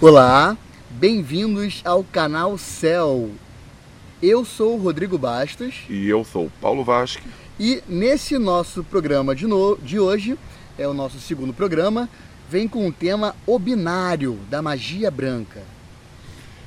Olá, 0.00 0.58
bem-vindos 0.90 1.80
ao 1.84 2.02
canal 2.02 2.58
Céu. 2.58 3.30
Eu 4.20 4.44
sou 4.44 4.76
o 4.76 4.82
Rodrigo 4.82 5.16
Bastos 5.16 5.82
E 5.88 6.08
eu 6.08 6.24
sou 6.24 6.46
o 6.46 6.52
Paulo 6.60 6.82
Vasque. 6.82 7.22
e 7.58 7.82
nesse 7.88 8.36
nosso 8.36 8.82
programa 8.82 9.34
de, 9.34 9.46
no... 9.46 9.76
de 9.76 9.98
hoje, 10.00 10.36
é 10.76 10.86
o 10.86 10.92
nosso 10.92 11.20
segundo 11.20 11.54
programa, 11.54 12.08
vem 12.50 12.66
com 12.66 12.88
o 12.88 12.92
tema 12.92 13.36
O 13.46 13.58
Binário 13.58 14.38
da 14.50 14.60
Magia 14.60 15.10
Branca. 15.12 15.62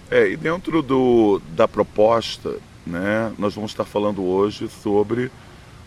É, 0.09 0.29
e 0.29 0.37
dentro 0.37 0.81
do, 0.81 1.41
da 1.49 1.67
proposta, 1.67 2.55
né, 2.85 3.33
nós 3.37 3.53
vamos 3.53 3.71
estar 3.71 3.83
falando 3.83 4.23
hoje 4.23 4.69
sobre 4.69 5.29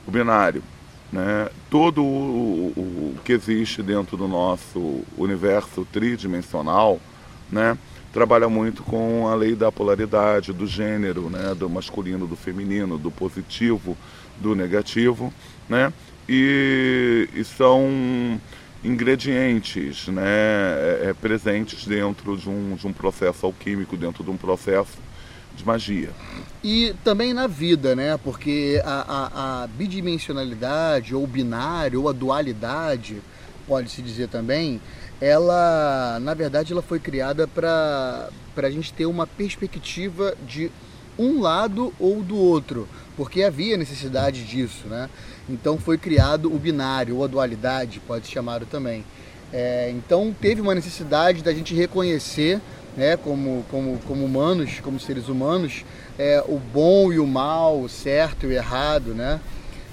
o 0.06 0.10
binário. 0.10 0.62
Né? 1.10 1.48
Todo 1.70 2.04
o, 2.04 2.72
o, 2.76 2.80
o 2.80 3.18
que 3.24 3.32
existe 3.32 3.82
dentro 3.82 4.16
do 4.16 4.28
nosso 4.28 5.00
universo 5.16 5.86
tridimensional 5.90 7.00
né, 7.50 7.76
trabalha 8.12 8.48
muito 8.48 8.82
com 8.82 9.28
a 9.28 9.34
lei 9.34 9.54
da 9.54 9.70
polaridade, 9.70 10.52
do 10.52 10.66
gênero, 10.66 11.30
né, 11.30 11.54
do 11.54 11.68
masculino, 11.68 12.26
do 12.26 12.36
feminino, 12.36 12.98
do 12.98 13.10
positivo, 13.10 13.96
do 14.38 14.54
negativo. 14.54 15.32
Né? 15.68 15.92
E, 16.28 17.28
e 17.34 17.44
são 17.44 18.40
ingredientes 18.82 20.08
né, 20.08 20.22
é, 20.24 21.00
é, 21.08 21.14
presentes 21.14 21.86
dentro 21.86 22.36
de 22.36 22.48
um, 22.48 22.74
de 22.74 22.86
um 22.86 22.92
processo 22.92 23.44
alquímico, 23.46 23.96
dentro 23.96 24.24
de 24.24 24.30
um 24.30 24.36
processo 24.36 24.98
de 25.54 25.64
magia. 25.66 26.10
E 26.62 26.94
também 27.04 27.34
na 27.34 27.46
vida, 27.46 27.94
né? 27.94 28.16
Porque 28.16 28.80
a, 28.84 29.04
a, 29.08 29.62
a 29.62 29.66
bidimensionalidade, 29.66 31.14
ou 31.14 31.26
binário, 31.26 32.02
ou 32.02 32.08
a 32.08 32.12
dualidade, 32.12 33.20
pode-se 33.66 34.00
dizer 34.00 34.28
também, 34.28 34.80
ela, 35.20 36.18
na 36.20 36.32
verdade, 36.34 36.72
ela 36.72 36.82
foi 36.82 36.98
criada 36.98 37.46
para 37.46 38.30
a 38.56 38.70
gente 38.70 38.92
ter 38.92 39.06
uma 39.06 39.26
perspectiva 39.26 40.34
de 40.46 40.70
um 41.18 41.40
lado 41.40 41.92
ou 41.98 42.22
do 42.22 42.36
outro, 42.36 42.88
porque 43.16 43.42
havia 43.42 43.76
necessidade 43.76 44.44
disso, 44.44 44.86
né? 44.88 45.10
Então 45.48 45.76
foi 45.76 45.98
criado 45.98 46.52
o 46.52 46.58
binário, 46.58 47.16
ou 47.16 47.24
a 47.24 47.26
dualidade, 47.26 48.00
pode 48.00 48.26
ser 48.26 48.32
chamado 48.32 48.64
também. 48.64 49.04
É, 49.52 49.90
então 49.90 50.34
teve 50.40 50.60
uma 50.60 50.74
necessidade 50.74 51.42
da 51.42 51.52
gente 51.52 51.74
reconhecer, 51.74 52.60
né, 52.96 53.16
como, 53.16 53.64
como, 53.70 53.98
como 54.06 54.24
humanos, 54.24 54.80
como 54.80 54.98
seres 54.98 55.28
humanos, 55.28 55.84
é, 56.18 56.42
o 56.46 56.58
bom 56.58 57.12
e 57.12 57.18
o 57.18 57.26
mal, 57.26 57.80
o 57.80 57.88
certo 57.88 58.46
e 58.46 58.48
o 58.48 58.52
errado, 58.52 59.14
né? 59.14 59.40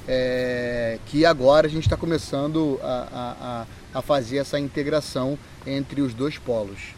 É, 0.08 1.00
que 1.05 1.25
agora 1.25 1.67
a 1.67 1.69
gente 1.69 1.83
está 1.83 1.97
começando 1.97 2.80
a, 2.81 3.66
a, 3.94 4.00
a 4.00 4.02
fazer 4.02 4.38
essa 4.38 4.59
integração 4.59 5.38
entre 5.66 6.02
os 6.02 6.13
dois 6.13 6.38
polos. 6.38 6.95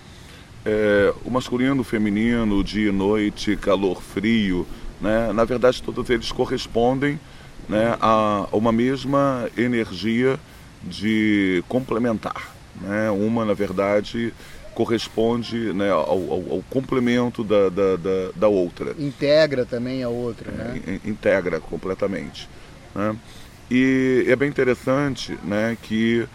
É, 0.65 1.13
o 1.25 1.31
masculino, 1.31 1.81
o 1.81 1.83
feminino, 1.83 2.63
dia 2.63 2.89
e 2.89 2.91
noite, 2.91 3.55
calor, 3.55 4.01
frio, 4.01 4.67
né? 5.01 5.31
na 5.33 5.45
verdade 5.45 5.81
todos 5.81 6.09
eles 6.09 6.31
correspondem 6.31 7.19
né, 7.67 7.95
a 8.01 8.47
uma 8.51 8.71
mesma 8.71 9.49
energia 9.57 10.39
de 10.83 11.63
complementar. 11.67 12.53
Né? 12.81 13.09
Uma, 13.11 13.45
na 13.45 13.53
verdade, 13.53 14.33
corresponde 14.73 15.73
né, 15.73 15.91
ao, 15.91 15.99
ao, 15.99 16.51
ao 16.51 16.63
complemento 16.69 17.43
da, 17.43 17.69
da, 17.69 17.95
da, 17.95 18.31
da, 18.35 18.47
outra. 18.47 18.95
Integra 18.97 19.65
também 19.65 20.03
a 20.03 20.09
outra, 20.09 20.51
né? 20.51 20.81
É, 20.87 21.09
integra 21.09 21.59
completamente. 21.59 22.49
Né? 22.93 23.15
E 23.69 24.25
é 24.27 24.35
bem 24.35 24.49
interessante 24.49 25.37
né, 25.43 25.77
que 25.81 26.27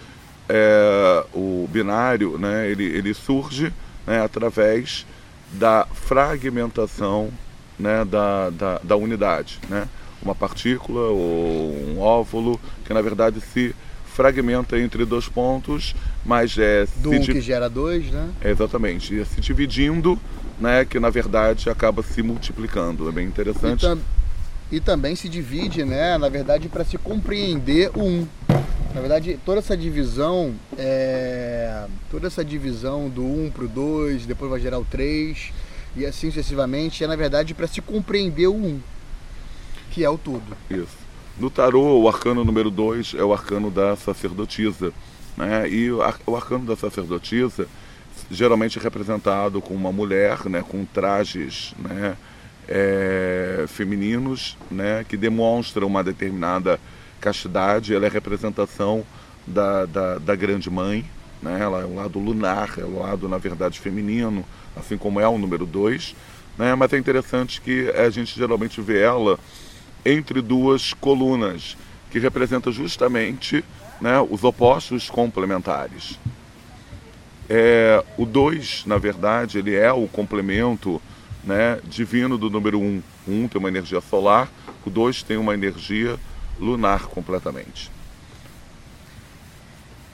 é, 0.49 1.25
o 1.35 1.69
binário 1.71 2.39
né, 2.39 2.71
ele, 2.71 2.85
ele 2.85 3.13
surge 3.13 3.73
né, 4.07 4.23
através 4.23 5.07
da 5.53 5.87
fragmentação 5.93 7.31
né, 7.79 8.05
da, 8.05 8.51
da, 8.51 8.79
da 8.83 8.97
unidade. 8.97 9.59
Né? 9.69 9.89
Uma 10.23 10.35
partícula 10.35 11.09
ou 11.09 11.75
um 11.89 12.01
óvulo 12.01 12.61
que 12.85 12.95
na 12.95 13.03
verdade 13.03 13.41
se 13.41 13.75
fragmenta 14.15 14.79
entre 14.79 15.05
dois 15.05 15.29
pontos, 15.29 15.95
mas 16.25 16.57
é 16.57 16.87
do 16.97 17.11
um 17.11 17.21
que 17.21 17.41
gera 17.41 17.69
dois, 17.69 18.07
né? 18.13 18.31
É, 18.41 18.51
exatamente, 18.51 19.13
e 19.13 19.25
se 19.25 19.41
dividindo, 19.41 20.17
né, 20.59 20.85
que 20.85 21.01
na 21.01 21.11
verdade 21.11 21.69
acaba 21.69 22.01
se 22.01 22.23
multiplicando. 22.23 23.09
É 23.09 23.13
bem 23.13 23.27
interessante. 23.27 23.85
E 24.75 24.81
também 24.81 25.15
se 25.15 25.29
divide, 25.29 25.85
né, 25.85 26.19
na 26.19 26.29
verdade, 26.29 26.69
para 26.69 26.85
se 26.85 26.99
compreender 26.99 27.93
o 27.95 28.03
um. 28.03 28.27
Na 28.93 29.01
verdade, 29.01 29.39
toda 29.45 29.61
essa 29.61 29.77
divisão, 29.77 30.53
é... 30.77 31.87
toda 32.11 32.27
essa 32.27 32.45
divisão 32.45 33.09
do 33.09 33.23
1 33.23 33.45
um 33.47 33.51
para 33.51 33.65
o 33.65 33.69
2, 33.69 34.27
depois 34.27 34.51
vai 34.51 34.59
gerar 34.59 34.81
o 34.81 34.85
3 34.85 35.53
e 35.97 36.05
assim 36.05 36.29
sucessivamente, 36.29 37.05
é 37.05 37.07
na 37.07 37.15
verdade 37.15 37.55
para 37.55 37.69
se 37.69 37.81
compreender 37.81 38.49
o 38.49 38.55
1, 38.55 38.67
um, 38.67 38.81
que 39.93 40.05
é 40.05 40.11
o 40.11 40.19
tudo. 40.19 40.57
Isso. 40.69 41.05
No 41.39 41.51
tarô, 41.51 42.01
o 42.01 42.09
arcano 42.09 42.45
número 42.45 42.69
2 42.69 43.15
é 43.17 43.23
o 43.23 43.33
arcano 43.33 43.71
da 43.71 43.95
sacerdotisa. 43.95 44.93
Né? 45.37 45.69
E 45.69 45.91
o 45.93 46.35
arcano 46.35 46.65
da 46.65 46.77
sacerdotisa 46.77 47.69
geralmente 48.29 48.79
é 48.79 48.83
representado 48.83 49.61
com 49.61 49.75
uma 49.75 49.93
mulher, 49.93 50.49
né? 50.49 50.65
com 50.67 50.85
trajes 50.85 51.75
né? 51.79 52.17
É, 52.69 53.65
femininos 53.69 54.57
né? 54.71 55.05
que 55.09 55.17
demonstram 55.17 55.87
uma 55.87 56.03
determinada 56.03 56.81
castidade. 57.21 57.95
Ela 57.95 58.07
é 58.07 58.09
representação 58.09 59.05
da, 59.47 59.87
da, 59.87 60.19
da 60.19 60.35
grande 60.35 60.71
mãe. 60.71 61.05
Né? 61.43 61.59
Ela 61.61 61.83
é 61.83 61.85
o 61.85 61.95
lado 61.95 62.19
lunar, 62.19 62.75
é 62.79 62.85
o 62.85 63.01
lado, 63.01 63.29
na 63.29 63.39
verdade, 63.39 63.79
feminino, 63.79 64.45
assim 64.77 64.97
como 64.97 65.21
é 65.21 65.29
o 65.29 65.39
número 65.39 65.67
2. 65.67 66.15
Né? 66.59 66.75
Mas 66.75 66.93
é 66.93 66.99
interessante 66.99 67.61
que 67.61 67.91
a 67.91 68.09
gente 68.11 68.37
geralmente 68.37 68.81
vê 68.81 69.03
ela 69.03 69.39
entre 70.05 70.41
duas 70.41 70.93
colunas, 70.93 71.77
que 72.11 72.19
representa 72.19 72.71
justamente 72.71 73.65
né, 74.01 74.21
os 74.21 74.45
opostos 74.45 75.09
complementares. 75.09 76.19
É, 77.49 78.03
o 78.17 78.25
2, 78.25 78.85
na 78.87 78.99
verdade, 78.99 79.59
ele 79.59 79.75
é 79.75 79.93
o 79.93 80.07
complemento 80.07 81.01
né, 81.47 81.79
divino 81.85 82.37
do 82.39 82.51
número 82.51 82.79
1. 82.79 82.83
Um. 82.83 83.03
O 83.27 83.31
1 83.31 83.45
um 83.45 83.49
tem 83.49 83.59
uma 83.59 83.69
energia 83.69 84.01
solar, 84.01 84.51
o 84.85 84.91
2 84.91 85.23
tem 85.23 85.37
uma 85.37 85.55
energia 85.55 86.19
lunar 86.59 87.07
completamente. 87.07 87.91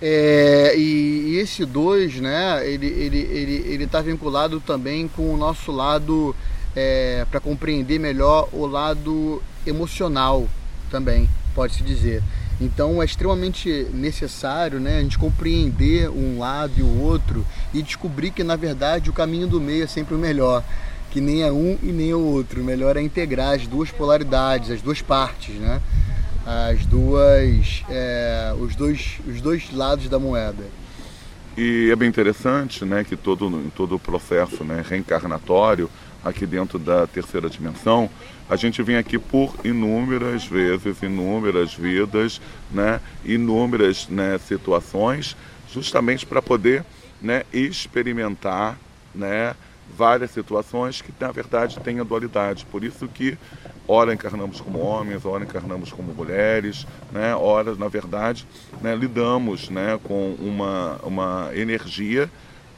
É, 0.03 0.75
e, 0.77 1.35
e, 1.35 1.39
esse 1.39 1.65
2, 1.67 2.21
né, 2.21 2.67
ele 2.67 2.87
está 2.87 3.01
ele, 3.03 3.19
ele, 3.19 3.55
ele 3.69 3.87
tá 3.87 4.01
vinculado 4.01 4.59
também 4.59 5.07
com 5.07 5.33
o 5.33 5.37
nosso 5.37 5.71
lado, 5.71 6.35
é, 6.75 7.27
para 7.31 7.39
compreender 7.39 7.99
melhor 7.99 8.49
o 8.53 8.65
lado 8.65 9.43
emocional 9.67 10.49
também, 10.91 11.29
pode-se 11.55 11.83
dizer. 11.83 12.23
Então 12.61 13.01
é 13.01 13.05
extremamente 13.05 13.87
necessário 13.93 14.79
né, 14.79 14.99
a 14.99 15.03
gente 15.03 15.19
compreender 15.19 16.11
um 16.11 16.39
lado 16.39 16.73
e 16.77 16.83
o 16.83 17.01
outro 17.01 17.45
e 17.73 17.83
descobrir 17.83 18.31
que 18.31 18.45
na 18.45 18.55
verdade 18.55 19.09
o 19.09 19.15
caminho 19.15 19.47
do 19.47 19.61
meio 19.61 19.85
é 19.85 19.87
sempre 19.87 20.15
o 20.15 20.19
melhor, 20.19 20.63
que 21.11 21.21
nem 21.21 21.43
é 21.43 21.51
um 21.51 21.77
e 21.83 21.87
nem 21.87 22.11
é 22.11 22.15
o 22.15 22.21
outro. 22.21 22.61
O 22.61 22.65
melhor 22.65 22.97
é 22.97 23.03
integrar 23.03 23.55
as 23.55 23.67
duas 23.67 23.91
polaridades, 23.91 24.71
as 24.71 24.81
duas 24.81 25.03
partes, 25.03 25.55
né? 25.57 25.81
As 26.47 26.87
duas, 26.87 27.85
é, 27.89 28.55
os, 28.59 28.75
dois, 28.75 29.19
os 29.27 29.41
dois 29.41 29.73
lados 29.73 30.09
da 30.09 30.19
moeda. 30.19 30.65
E 31.57 31.91
é 31.91 31.97
bem 31.97 32.09
interessante 32.09 32.85
né, 32.85 33.05
que 33.05 33.17
todo, 33.17 33.71
todo 33.77 33.97
o 33.97 33.99
processo 33.99 34.65
né, 34.65 34.83
reencarnatório, 34.89 35.91
aqui 36.25 36.47
dentro 36.47 36.79
da 36.79 37.07
terceira 37.07 37.51
dimensão, 37.51 38.09
a 38.49 38.57
gente 38.57 38.83
vem 38.83 38.97
aqui 38.97 39.19
por 39.19 39.55
inúmeras 39.65 40.45
vezes, 40.45 41.03
inúmeras 41.03 41.75
vidas, 41.75 42.41
né, 42.71 43.01
inúmeras 43.25 44.09
né, 44.09 44.39
situações, 44.39 45.37
justamente 45.73 46.25
para 46.25 46.41
poder 46.41 46.85
né, 47.21 47.43
experimentar 47.53 48.79
né, 49.15 49.55
várias 49.97 50.31
situações 50.31 51.03
que 51.03 51.13
na 51.19 51.31
verdade 51.31 51.79
têm 51.81 52.01
a 52.01 52.05
dualidade. 52.05 52.67
Por 52.71 52.85
isso 52.85 53.09
que 53.09 53.37
ora 53.87 54.15
encarnamos 54.15 54.61
como 54.61 54.79
homens, 54.79 55.25
ora 55.25 55.45
encarnamos 55.45 55.93
como 55.93 56.13
mulheres, 56.13 56.87
né, 57.13 57.35
ora 57.35 57.75
na 57.75 57.89
verdade 57.89 58.47
né, 58.81 58.95
lidamos 58.95 59.69
né, 59.69 59.99
com 60.03 60.35
uma, 60.41 61.01
uma 61.03 61.51
energia 61.55 62.31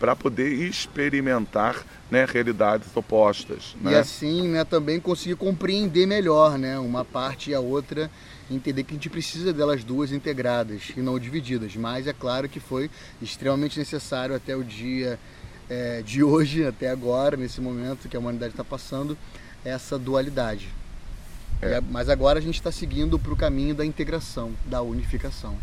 para 0.02 0.16
poder 0.16 0.52
experimentar 0.52 1.76
né, 2.10 2.26
realidades 2.28 2.88
opostas. 2.96 3.76
Né? 3.80 3.92
E 3.92 3.94
assim 3.94 4.48
né, 4.48 4.64
também 4.64 4.98
conseguir 4.98 5.36
compreender 5.36 6.06
melhor 6.06 6.58
né, 6.58 6.76
uma 6.76 7.04
parte 7.04 7.50
e 7.50 7.54
a 7.54 7.60
outra, 7.60 8.10
entender 8.50 8.82
que 8.82 8.90
a 8.90 8.94
gente 8.94 9.08
precisa 9.08 9.52
delas 9.52 9.84
duas 9.84 10.10
integradas 10.10 10.92
e 10.96 11.00
não 11.00 11.18
divididas. 11.20 11.76
Mas 11.76 12.08
é 12.08 12.12
claro 12.12 12.48
que 12.48 12.58
foi 12.58 12.90
extremamente 13.20 13.78
necessário 13.78 14.34
até 14.34 14.56
o 14.56 14.64
dia 14.64 15.20
é, 15.72 16.02
de 16.02 16.22
hoje, 16.22 16.66
até 16.66 16.90
agora, 16.90 17.34
nesse 17.34 17.58
momento 17.58 18.06
que 18.06 18.14
a 18.14 18.20
humanidade 18.20 18.52
está 18.52 18.62
passando, 18.62 19.16
essa 19.64 19.98
dualidade. 19.98 20.68
É. 21.62 21.74
É, 21.74 21.80
mas 21.80 22.10
agora 22.10 22.38
a 22.38 22.42
gente 22.42 22.56
está 22.56 22.70
seguindo 22.70 23.18
para 23.18 23.32
o 23.32 23.36
caminho 23.36 23.74
da 23.74 23.84
integração, 23.84 24.52
da 24.66 24.82
unificação. 24.82 25.56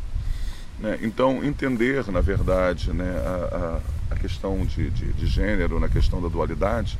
Né? 0.79 0.97
Então, 1.03 1.43
entender, 1.43 2.09
na 2.11 2.21
verdade, 2.21 2.91
né, 2.91 3.11
a, 3.23 3.81
a, 4.11 4.15
a 4.15 4.17
questão 4.17 4.65
de, 4.65 4.89
de, 4.89 5.13
de, 5.13 5.27
gênero, 5.27 5.79
na 5.79 5.89
questão 5.89 6.19
da 6.19 6.27
dualidade, 6.27 6.97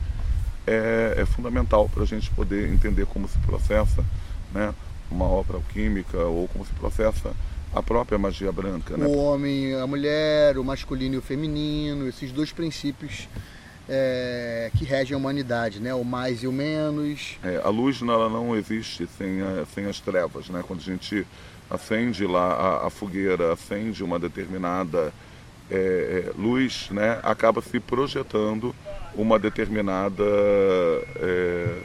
é, 0.68 1.16
é 1.18 1.26
fundamental 1.26 1.90
para 1.90 2.04
a 2.04 2.06
gente 2.06 2.30
poder 2.32 2.72
entender 2.72 3.08
como 3.08 3.28
se 3.28 3.40
processa 3.40 4.06
né, 4.54 4.72
uma 5.10 5.26
obra 5.26 5.58
alquímica 5.58 6.20
ou 6.20 6.48
como 6.50 6.64
se 6.64 6.74
processa 6.74 7.32
a 7.74 7.84
própria 7.84 8.18
magia 8.18 8.52
branca. 8.52 8.98
Né? 8.98 9.06
O 9.06 9.16
homem, 9.16 9.76
a 9.76 9.86
mulher, 9.86 10.58
o 10.58 10.64
masculino 10.64 11.16
e 11.16 11.18
o 11.18 11.22
feminino, 11.22 12.08
esses 12.08 12.32
dois 12.32 12.52
princípios 12.52 13.28
é, 13.88 14.72
que 14.78 14.86
regem 14.86 15.16
a 15.16 15.18
humanidade, 15.18 15.80
né? 15.80 15.94
o 15.94 16.04
mais 16.04 16.44
e 16.44 16.48
o 16.48 16.52
menos. 16.52 17.38
É, 17.44 17.62
a 17.64 17.70
luz 17.70 18.02
ela 18.02 18.30
não 18.30 18.56
existe 18.56 19.08
sem, 19.18 19.42
a, 19.42 19.66
sem 19.74 19.86
as 19.86 20.00
trevas. 20.00 20.50
Né? 20.50 20.64
Quando 20.66 20.80
a 20.80 20.84
gente 20.84 21.26
acende 21.70 22.26
lá 22.26 22.54
a, 22.54 22.88
a 22.88 22.90
fogueira, 22.90 23.54
acende 23.54 24.04
uma 24.04 24.20
determinada 24.20 25.14
é, 25.70 25.76
é 26.28 26.32
luz, 26.38 26.90
né? 26.92 27.20
acaba 27.24 27.62
se 27.62 27.80
projetando 27.80 28.76
uma 29.16 29.38
determinada 29.40 30.24
é, 31.16 31.82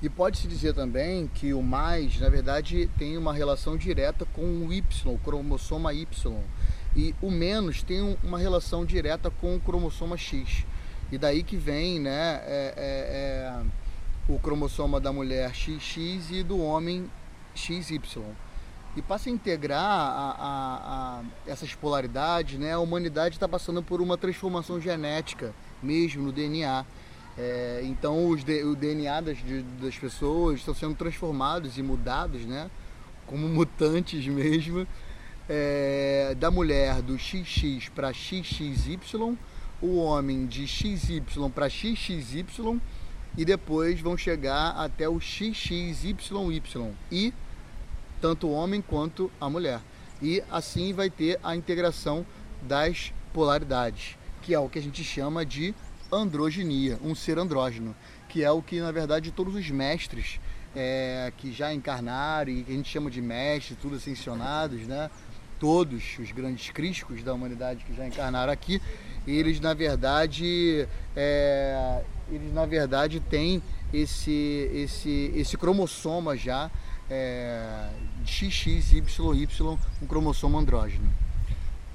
e 0.00 0.08
pode-se 0.08 0.46
dizer 0.46 0.74
também 0.74 1.26
que 1.26 1.52
o 1.52 1.62
mais, 1.62 2.20
na 2.20 2.28
verdade, 2.28 2.88
tem 2.96 3.16
uma 3.16 3.32
relação 3.32 3.76
direta 3.76 4.24
com 4.26 4.42
o 4.42 4.72
Y, 4.72 5.12
o 5.12 5.18
cromossoma 5.18 5.92
Y. 5.92 6.36
E 6.96 7.14
o 7.20 7.30
menos 7.30 7.82
tem 7.82 8.16
uma 8.22 8.38
relação 8.38 8.84
direta 8.84 9.30
com 9.30 9.56
o 9.56 9.60
cromossoma 9.60 10.16
X. 10.16 10.64
E 11.10 11.18
daí 11.18 11.42
que 11.42 11.56
vem 11.56 11.98
né, 11.98 12.40
é, 12.44 12.74
é, 12.76 13.54
é, 13.56 14.32
o 14.32 14.38
cromossoma 14.38 15.00
da 15.00 15.12
mulher 15.12 15.52
XX 15.54 16.30
e 16.30 16.42
do 16.44 16.60
homem 16.60 17.10
XY. 17.54 18.00
E 18.96 19.02
para 19.02 19.18
se 19.18 19.30
integrar 19.30 19.82
a, 19.82 20.34
a, 20.38 21.20
a 21.20 21.22
essas 21.46 21.74
polaridades, 21.74 22.58
né, 22.58 22.72
a 22.72 22.78
humanidade 22.78 23.34
está 23.34 23.48
passando 23.48 23.82
por 23.82 24.00
uma 24.00 24.16
transformação 24.16 24.80
genética 24.80 25.52
mesmo 25.82 26.22
no 26.22 26.32
DNA. 26.32 26.84
É, 27.38 27.82
então 27.84 28.28
os 28.28 28.42
o 28.42 28.74
DNA 28.74 29.20
das, 29.20 29.38
das 29.80 29.96
pessoas 29.96 30.58
estão 30.58 30.74
sendo 30.74 30.96
transformados 30.96 31.78
e 31.78 31.82
mudados, 31.82 32.42
né? 32.44 32.68
Como 33.26 33.46
mutantes 33.48 34.26
mesmo. 34.26 34.86
É, 35.48 36.34
da 36.38 36.50
mulher 36.50 37.00
do 37.00 37.18
XX 37.18 37.88
para 37.94 38.12
XXY, 38.12 38.98
o 39.80 39.96
homem 39.96 40.44
de 40.44 40.66
XY 40.66 41.22
para 41.54 41.70
XXY 41.70 42.44
e 43.34 43.44
depois 43.46 43.98
vão 44.00 44.14
chegar 44.14 44.72
até 44.72 45.08
o 45.08 45.18
XXYY 45.18 46.16
e 47.10 47.32
tanto 48.20 48.48
o 48.48 48.52
homem 48.52 48.82
quanto 48.82 49.30
a 49.40 49.48
mulher. 49.48 49.80
E 50.20 50.42
assim 50.50 50.92
vai 50.92 51.08
ter 51.08 51.38
a 51.42 51.54
integração 51.54 52.26
das 52.60 53.12
polaridades, 53.32 54.16
que 54.42 54.52
é 54.52 54.58
o 54.58 54.68
que 54.68 54.78
a 54.78 54.82
gente 54.82 55.04
chama 55.04 55.46
de 55.46 55.74
androgenia, 56.10 56.98
um 57.02 57.14
ser 57.14 57.38
andrógeno, 57.38 57.94
que 58.28 58.42
é 58.42 58.50
o 58.50 58.62
que 58.62 58.80
na 58.80 58.90
verdade 58.92 59.30
todos 59.30 59.54
os 59.54 59.70
mestres 59.70 60.40
é, 60.74 61.32
que 61.36 61.52
já 61.52 61.72
encarnaram 61.72 62.50
e 62.50 62.62
que 62.62 62.72
a 62.72 62.74
gente 62.74 62.88
chama 62.88 63.10
de 63.10 63.20
mestres, 63.20 63.78
tudo 63.80 63.96
ascensionados, 63.96 64.86
né? 64.86 65.10
Todos 65.58 66.18
os 66.20 66.30
grandes 66.30 66.70
críticos 66.70 67.22
da 67.22 67.34
humanidade 67.34 67.84
que 67.84 67.94
já 67.94 68.06
encarnaram 68.06 68.52
aqui, 68.52 68.80
eles 69.26 69.58
na 69.58 69.74
verdade, 69.74 70.86
é, 71.16 72.02
eles 72.30 72.52
na 72.52 72.64
verdade 72.64 73.18
têm 73.18 73.62
esse, 73.92 74.70
esse, 74.72 75.32
esse 75.34 75.56
cromossoma 75.56 76.36
já 76.36 76.70
é, 77.10 77.90
XXYY, 78.24 79.48
um 80.00 80.06
cromossomo 80.06 80.58
andrógeno. 80.58 81.12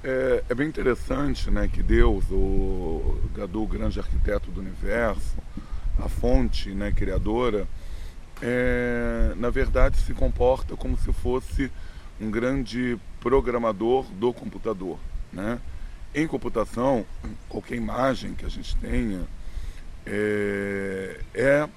É, 0.06 0.44
é, 0.50 0.54
bem 0.54 0.68
interessante 0.68 1.50
né, 1.50 1.66
que 1.66 1.82
Deus, 1.82 2.26
o 2.30 3.18
Gadu, 3.34 3.62
o 3.62 3.66
grande 3.66 3.98
arquiteto 3.98 4.50
do 4.50 4.60
universo, 4.60 5.38
a 5.98 6.10
fonte 6.10 6.68
né, 6.74 6.92
criadora, 6.92 7.66
é, 8.42 9.32
na 9.36 9.48
verdade 9.48 9.96
se 9.96 10.12
comporta 10.12 10.76
como 10.76 10.94
se 10.98 11.10
fosse 11.10 11.72
um 12.20 12.30
grande 12.30 12.98
programador 13.18 14.04
do 14.12 14.30
computador. 14.30 14.98
Né? 15.32 15.58
Em 16.14 16.26
computação, 16.26 17.06
qualquer 17.48 17.76
imagem 17.76 18.34
que 18.34 18.44
a 18.44 18.50
gente 18.50 18.76
tenha 18.76 19.22
é, 20.04 21.18
é 21.32 21.68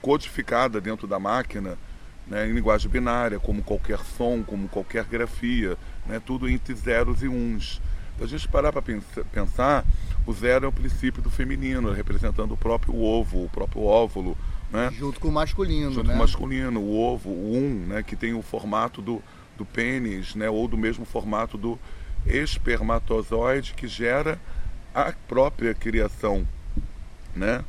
codificada 0.00 0.80
dentro 0.80 1.06
da 1.06 1.20
máquina 1.20 1.78
né, 2.26 2.48
em 2.48 2.52
linguagem 2.52 2.90
binária, 2.90 3.38
como 3.38 3.62
qualquer 3.62 4.00
som, 4.00 4.42
como 4.42 4.68
qualquer 4.68 5.04
grafia, 5.04 5.78
né, 6.06 6.20
tudo 6.24 6.48
entre 6.48 6.74
zeros 6.74 7.22
e 7.22 7.28
uns. 7.28 7.80
Então, 8.14 8.26
a 8.26 8.28
gente 8.28 8.46
parar 8.48 8.72
para 8.72 8.82
pensar, 9.32 9.84
o 10.26 10.32
zero 10.32 10.66
é 10.66 10.68
o 10.68 10.72
princípio 10.72 11.22
do 11.22 11.30
feminino, 11.30 11.92
representando 11.92 12.52
o 12.52 12.56
próprio 12.56 12.94
ovo, 12.96 13.44
o 13.44 13.48
próprio 13.48 13.82
óvulo. 13.82 14.36
Né? 14.70 14.90
Junto 14.96 15.20
com 15.20 15.28
o 15.28 15.32
masculino. 15.32 15.92
Junto 15.92 16.06
né? 16.06 16.12
com 16.12 16.18
o 16.18 16.22
masculino, 16.22 16.80
o 16.80 16.98
ovo, 16.98 17.30
o 17.30 17.56
um, 17.56 17.86
né, 17.86 18.02
que 18.02 18.16
tem 18.16 18.32
o 18.32 18.42
formato 18.42 19.02
do, 19.02 19.22
do 19.56 19.64
pênis, 19.64 20.34
né, 20.34 20.48
ou 20.48 20.66
do 20.66 20.78
mesmo 20.78 21.04
formato 21.04 21.58
do 21.58 21.78
espermatozoide, 22.26 23.74
que 23.74 23.86
gera 23.86 24.40
a 24.94 25.12
própria 25.26 25.74
criação. 25.74 26.46
Né? 27.34 27.64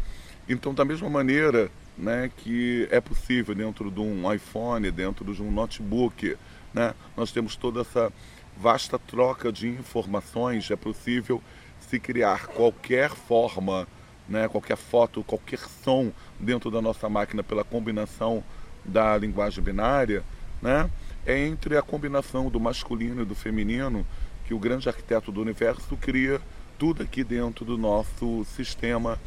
Então, 0.47 0.73
da 0.73 0.85
mesma 0.85 1.09
maneira, 1.09 1.71
né, 1.97 2.29
que 2.37 2.87
é 2.91 2.99
possível 2.99 3.55
dentro 3.55 3.89
de 3.89 3.99
um 3.99 4.31
iPhone, 4.31 4.89
dentro 4.91 5.33
de 5.33 5.41
um 5.41 5.51
notebook. 5.51 6.35
Né, 6.73 6.93
nós 7.15 7.31
temos 7.31 7.55
toda 7.55 7.81
essa 7.81 8.11
vasta 8.57 8.97
troca 8.97 9.51
de 9.51 9.67
informações, 9.67 10.69
é 10.71 10.75
possível 10.75 11.41
se 11.79 11.99
criar 11.99 12.47
qualquer 12.47 13.11
forma, 13.11 13.87
né, 14.27 14.47
qualquer 14.47 14.77
foto, 14.77 15.23
qualquer 15.23 15.59
som 15.59 16.11
dentro 16.39 16.71
da 16.71 16.81
nossa 16.81 17.07
máquina 17.09 17.43
pela 17.43 17.63
combinação 17.63 18.43
da 18.83 19.15
linguagem 19.17 19.63
binária, 19.63 20.23
né, 20.61 20.89
é 21.25 21.37
entre 21.45 21.77
a 21.77 21.81
combinação 21.81 22.49
do 22.49 22.59
masculino 22.59 23.21
e 23.21 23.25
do 23.25 23.35
feminino 23.35 24.05
que 24.45 24.53
o 24.53 24.59
grande 24.59 24.89
arquiteto 24.89 25.31
do 25.31 25.41
universo 25.41 25.95
cria 25.97 26.41
tudo 26.77 27.03
aqui 27.03 27.23
dentro 27.23 27.63
do 27.63 27.77
nosso 27.77 28.43
sistema 28.45 29.19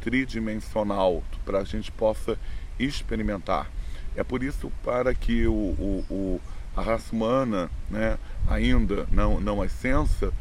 tridimensional 0.00 1.22
para 1.44 1.60
a 1.60 1.64
gente 1.64 1.92
possa 1.92 2.38
experimentar. 2.78 3.70
É 4.16 4.24
por 4.24 4.42
isso 4.42 4.70
para 4.82 5.14
que 5.14 5.46
o, 5.46 5.52
o, 5.52 6.04
o, 6.10 6.40
a 6.76 6.82
raça 6.82 7.14
humana, 7.14 7.70
né, 7.90 8.18
ainda 8.48 9.06
não, 9.10 9.40
não 9.40 9.60
ascensa, 9.62 10.32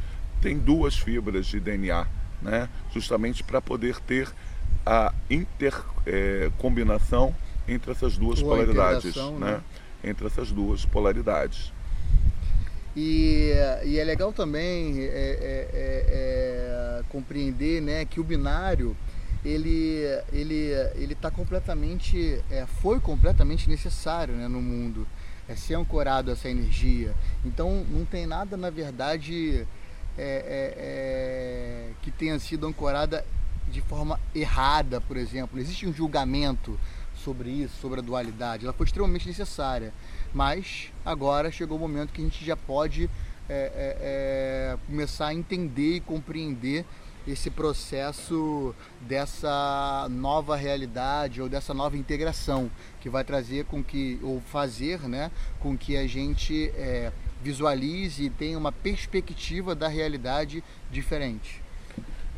tem 0.41 0.57
duas 0.57 0.97
fibras 0.97 1.45
de 1.45 1.59
DNA, 1.59 2.07
né, 2.41 2.67
justamente 2.93 3.43
para 3.43 3.61
poder 3.61 3.99
ter 4.01 4.27
a 4.85 5.13
intercombinação 5.29 7.35
é, 7.67 7.73
entre 7.73 7.91
essas 7.91 8.17
duas 8.17 8.41
Ou 8.41 8.49
polaridades. 8.49 9.15
Né? 9.15 9.31
né? 9.39 9.61
Entre 10.03 10.27
essas 10.27 10.51
duas 10.51 10.83
polaridades. 10.85 11.71
E, 12.95 13.53
e 13.85 13.97
é 13.97 14.03
legal 14.03 14.31
também 14.33 14.99
é, 14.99 15.05
é, 15.05 15.69
é, 15.73 16.99
é 16.99 17.03
compreender 17.09 17.81
né, 17.81 18.05
que 18.05 18.19
o 18.19 18.23
binário 18.23 18.95
ele 19.43 20.03
ele 20.31 20.71
ele 20.95 21.13
está 21.13 21.29
completamente 21.29 22.41
é, 22.49 22.65
foi 22.81 22.99
completamente 22.99 23.69
necessário 23.69 24.33
né, 24.35 24.47
no 24.47 24.61
mundo 24.61 25.05
é 25.47 25.55
ser 25.55 25.75
ancorado 25.75 26.29
a 26.29 26.33
essa 26.33 26.49
energia. 26.49 27.13
Então 27.45 27.85
não 27.89 28.05
tem 28.05 28.25
nada 28.25 28.55
na 28.55 28.69
verdade 28.69 29.67
é, 30.17 30.23
é, 30.23 30.73
é, 30.77 31.89
que 32.01 32.11
tenha 32.11 32.37
sido 32.39 32.67
ancorada 32.67 33.25
de 33.67 33.81
forma 33.81 34.19
errada 34.33 35.01
por 35.01 35.17
exemplo. 35.17 35.59
Existe 35.59 35.87
um 35.87 35.93
julgamento 35.93 36.79
sobre 37.15 37.49
isso 37.49 37.79
sobre 37.79 37.99
a 37.99 38.03
dualidade. 38.03 38.65
Ela 38.65 38.73
foi 38.73 38.85
extremamente 38.85 39.27
necessária. 39.27 39.93
Mas 40.33 40.91
agora 41.05 41.51
chegou 41.51 41.77
o 41.77 41.79
momento 41.79 42.11
que 42.11 42.21
a 42.21 42.23
gente 42.23 42.43
já 42.43 42.55
pode 42.55 43.09
é, 43.49 43.71
é, 44.01 44.77
começar 44.87 45.27
a 45.27 45.33
entender 45.33 45.97
e 45.97 45.99
compreender 45.99 46.85
esse 47.27 47.49
processo 47.49 48.75
dessa 49.01 50.07
nova 50.09 50.55
realidade 50.55 51.41
ou 51.41 51.47
dessa 51.47 51.73
nova 51.73 51.97
integração 51.97 52.69
que 52.99 53.09
vai 53.09 53.23
trazer 53.23 53.65
com 53.65 53.83
que 53.83 54.19
ou 54.21 54.41
fazer 54.41 55.07
né 55.07 55.31
com 55.59 55.77
que 55.77 55.95
a 55.95 56.05
gente 56.05 56.69
é, 56.75 57.11
visualize 57.41 58.25
e 58.25 58.29
tenha 58.29 58.57
uma 58.57 58.71
perspectiva 58.71 59.73
da 59.73 59.87
realidade 59.87 60.63
diferente. 60.91 61.61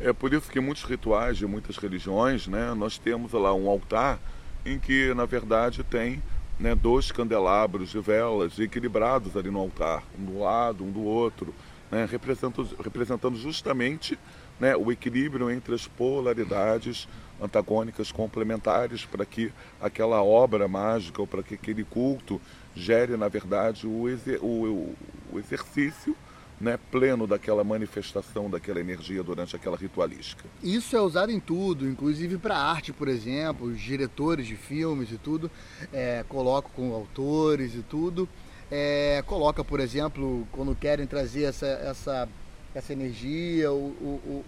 É 0.00 0.12
por 0.12 0.32
isso 0.32 0.50
que 0.50 0.60
muitos 0.60 0.84
rituais 0.84 1.36
de 1.36 1.46
muitas 1.46 1.76
religiões 1.76 2.46
né 2.46 2.72
nós 2.74 2.96
temos 2.96 3.32
lá 3.32 3.52
um 3.52 3.68
altar 3.68 4.20
em 4.64 4.78
que 4.78 5.12
na 5.14 5.24
verdade 5.24 5.82
tem 5.82 6.22
né, 6.58 6.74
dois 6.74 7.10
candelabros 7.10 7.90
de 7.90 7.98
velas 8.00 8.58
equilibrados 8.58 9.36
ali 9.36 9.50
no 9.50 9.58
altar 9.58 10.04
um 10.18 10.24
do 10.24 10.38
lado 10.38 10.84
um 10.84 10.90
do 10.90 11.02
outro 11.02 11.54
né, 11.90 12.06
representando, 12.10 12.76
representando 12.82 13.36
justamente 13.36 14.18
né, 14.58 14.76
o 14.76 14.90
equilíbrio 14.90 15.50
entre 15.50 15.74
as 15.74 15.86
polaridades 15.86 17.08
antagônicas 17.40 18.10
complementares 18.10 19.04
para 19.04 19.26
que 19.26 19.52
aquela 19.80 20.22
obra 20.22 20.66
mágica 20.66 21.20
ou 21.20 21.26
para 21.26 21.42
que 21.42 21.54
aquele 21.54 21.84
culto 21.84 22.40
gere, 22.74 23.16
na 23.16 23.28
verdade, 23.28 23.86
o, 23.86 24.08
exer 24.08 24.38
o, 24.42 24.94
o 25.32 25.38
exercício 25.38 26.16
né, 26.60 26.78
pleno 26.90 27.26
daquela 27.26 27.62
manifestação 27.62 28.48
daquela 28.48 28.80
energia 28.80 29.22
durante 29.22 29.54
aquela 29.54 29.76
ritualística. 29.76 30.44
Isso 30.62 30.96
é 30.96 31.00
usado 31.00 31.30
em 31.30 31.38
tudo, 31.38 31.86
inclusive 31.86 32.38
para 32.38 32.56
arte, 32.56 32.92
por 32.92 33.08
exemplo, 33.08 33.66
os 33.66 33.80
diretores 33.80 34.46
de 34.46 34.56
filmes 34.56 35.12
e 35.12 35.18
tudo 35.18 35.50
é, 35.92 36.24
com 36.28 36.94
autores 36.94 37.74
e 37.74 37.82
tudo. 37.82 38.28
É, 38.70 39.22
coloca, 39.26 39.62
por 39.62 39.78
exemplo, 39.78 40.46
quando 40.50 40.74
querem 40.74 41.06
trazer 41.06 41.44
essa, 41.44 41.66
essa, 41.66 42.28
essa 42.76 42.92
energia, 42.92 43.72
o, 43.72 43.86
o, 43.86 44.44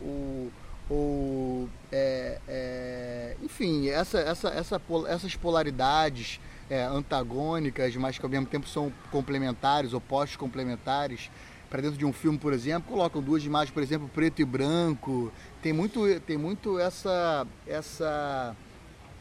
o, 0.90 0.94
o 0.94 1.68
é, 1.90 2.38
é, 2.46 3.36
enfim, 3.42 3.88
essa, 3.88 4.18
essa, 4.18 4.48
essa, 4.50 4.80
essas 5.08 5.34
polaridades 5.34 6.38
é, 6.68 6.82
antagônicas, 6.82 7.96
mas 7.96 8.18
que 8.18 8.24
ao 8.24 8.30
mesmo 8.30 8.46
tempo 8.46 8.68
são 8.68 8.92
complementares, 9.10 9.94
opostos 9.94 10.36
complementares, 10.36 11.30
para 11.70 11.80
dentro 11.80 11.98
de 11.98 12.04
um 12.04 12.12
filme, 12.12 12.38
por 12.38 12.52
exemplo, 12.52 12.92
colocam 12.92 13.22
duas 13.22 13.44
imagens, 13.44 13.70
por 13.70 13.82
exemplo, 13.82 14.10
preto 14.14 14.40
e 14.42 14.44
branco. 14.44 15.32
Tem 15.62 15.72
muito, 15.72 16.20
tem 16.20 16.36
muito 16.36 16.78
essa, 16.78 17.46
essa, 17.66 18.54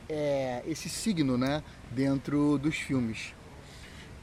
é, 0.09 0.63
esse 0.67 0.89
signo, 0.89 1.37
né, 1.37 1.63
dentro 1.91 2.57
dos 2.57 2.75
filmes. 2.75 3.33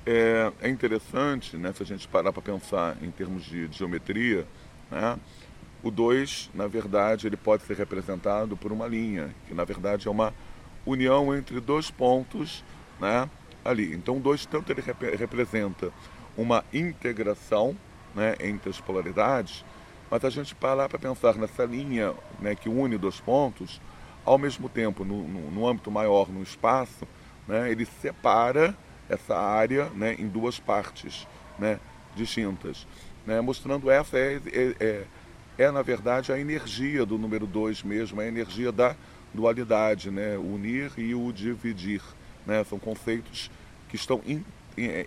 É, 0.06 0.52
é 0.60 0.68
interessante, 0.68 1.56
né, 1.56 1.72
se 1.72 1.82
a 1.82 1.86
gente 1.86 2.06
parar 2.06 2.32
para 2.32 2.42
pensar 2.42 2.96
em 3.02 3.10
termos 3.10 3.44
de, 3.44 3.68
de 3.68 3.78
geometria, 3.78 4.46
né, 4.94 5.18
o 5.82 5.90
2, 5.90 6.50
na 6.54 6.68
verdade, 6.68 7.26
ele 7.26 7.36
pode 7.36 7.64
ser 7.64 7.76
representado 7.76 8.56
por 8.56 8.72
uma 8.72 8.86
linha, 8.86 9.34
que 9.46 9.52
na 9.52 9.64
verdade 9.64 10.06
é 10.06 10.10
uma 10.10 10.32
união 10.86 11.34
entre 11.36 11.60
dois 11.60 11.90
pontos, 11.90 12.64
né, 13.00 13.28
ali. 13.64 13.92
Então, 13.92 14.16
o 14.16 14.20
2 14.20 14.46
tanto 14.46 14.70
ele 14.70 14.80
rep 14.80 15.16
representa 15.16 15.92
uma 16.36 16.64
integração 16.72 17.76
né, 18.14 18.36
entre 18.40 18.70
as 18.70 18.80
polaridades, 18.80 19.64
mas 20.10 20.24
a 20.24 20.30
gente 20.30 20.54
parar 20.54 20.88
para 20.88 20.98
pensar 20.98 21.34
nessa 21.34 21.64
linha 21.64 22.14
né, 22.40 22.54
que 22.54 22.68
une 22.68 22.96
dois 22.96 23.20
pontos, 23.20 23.80
ao 24.24 24.38
mesmo 24.38 24.68
tempo, 24.68 25.04
no, 25.04 25.26
no, 25.26 25.50
no 25.50 25.68
âmbito 25.68 25.90
maior, 25.90 26.28
no 26.28 26.42
espaço, 26.42 27.06
né, 27.48 27.70
ele 27.70 27.84
separa 27.84 28.76
essa 29.08 29.36
área 29.36 29.90
né, 29.90 30.14
em 30.18 30.28
duas 30.28 30.58
partes 30.58 31.26
né, 31.58 31.78
distintas, 32.14 32.86
né, 33.26 33.40
mostrando 33.40 33.90
essa 33.90 34.18
é, 34.18 34.40
é, 34.52 34.74
é, 34.80 35.04
é, 35.58 35.70
na 35.70 35.82
verdade, 35.82 36.32
a 36.32 36.38
energia 36.38 37.06
do 37.06 37.18
número 37.18 37.46
2 37.46 37.82
mesmo, 37.82 38.20
a 38.20 38.26
energia 38.26 38.70
da 38.70 38.94
dualidade, 39.32 40.10
né, 40.10 40.36
unir 40.36 40.92
e 40.96 41.14
o 41.14 41.32
dividir. 41.32 42.02
Né, 42.46 42.62
são 42.64 42.78
conceitos 42.78 43.50
que 43.88 43.96
estão 43.96 44.20
in, 44.26 44.44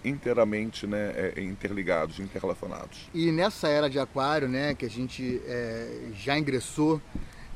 inteiramente 0.03 0.88
né, 0.88 1.33
é, 1.36 1.41
interligados, 1.41 2.19
interrelacionados. 2.19 3.09
E 3.13 3.31
nessa 3.31 3.67
era 3.67 3.89
de 3.89 4.00
aquário, 4.00 4.47
né, 4.47 4.74
que 4.74 4.86
a 4.86 4.89
gente 4.89 5.41
é, 5.45 6.09
já 6.15 6.38
ingressou, 6.38 7.01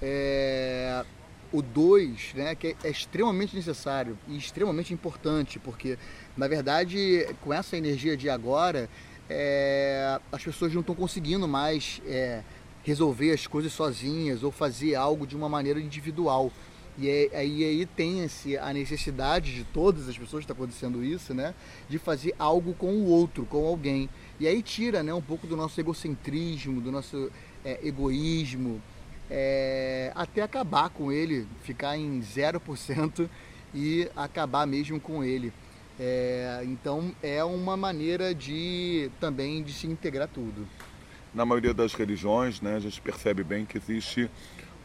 é, 0.01 1.03
o 1.51 1.61
2, 1.61 2.33
né, 2.33 2.55
que 2.55 2.75
é 2.83 2.89
extremamente 2.89 3.55
necessário 3.55 4.17
e 4.27 4.37
extremamente 4.37 4.93
importante, 4.93 5.59
porque 5.59 5.97
na 6.37 6.47
verdade 6.47 7.27
com 7.41 7.53
essa 7.53 7.75
energia 7.75 8.15
de 8.15 8.29
agora, 8.29 8.89
é, 9.33 10.19
as 10.29 10.43
pessoas 10.43 10.73
não 10.73 10.81
estão 10.81 10.93
conseguindo 10.93 11.47
mais 11.47 12.01
é, 12.05 12.43
resolver 12.83 13.31
as 13.31 13.47
coisas 13.47 13.71
sozinhas 13.71 14.43
ou 14.43 14.51
fazer 14.51 14.95
algo 14.95 15.25
de 15.25 15.37
uma 15.37 15.47
maneira 15.47 15.79
individual. 15.79 16.51
E 16.97 17.09
aí, 17.09 17.63
aí 17.63 17.85
tem 17.85 18.25
esse, 18.25 18.57
a 18.57 18.73
necessidade 18.73 19.55
de 19.55 19.63
todas 19.63 20.09
as 20.09 20.17
pessoas, 20.17 20.43
está 20.43 20.53
acontecendo 20.53 21.01
isso, 21.01 21.33
né? 21.33 21.55
De 21.89 21.97
fazer 21.97 22.35
algo 22.37 22.73
com 22.73 22.91
o 22.91 23.05
outro, 23.05 23.45
com 23.45 23.65
alguém. 23.65 24.09
E 24.37 24.45
aí 24.45 24.61
tira 24.61 25.01
né, 25.01 25.13
um 25.13 25.21
pouco 25.21 25.47
do 25.47 25.55
nosso 25.55 25.79
egocentrismo, 25.79 26.81
do 26.81 26.91
nosso 26.91 27.31
é, 27.63 27.79
egoísmo, 27.81 28.81
é, 29.29 30.11
até 30.13 30.41
acabar 30.41 30.89
com 30.89 31.09
ele, 31.09 31.47
ficar 31.63 31.97
em 31.97 32.19
0% 32.19 33.29
e 33.73 34.09
acabar 34.13 34.67
mesmo 34.67 34.99
com 34.99 35.23
ele. 35.23 35.53
É, 35.99 36.61
então 36.63 37.13
é 37.21 37.43
uma 37.43 37.77
maneira 37.77 38.33
de 38.33 39.11
também 39.19 39.61
de 39.63 39.73
se 39.73 39.87
integrar 39.87 40.27
tudo. 40.27 40.67
Na 41.33 41.45
maioria 41.45 41.73
das 41.73 41.93
religiões, 41.93 42.59
né, 42.61 42.75
a 42.75 42.79
gente 42.79 42.99
percebe 43.01 43.43
bem 43.43 43.65
que 43.65 43.77
existe 43.77 44.29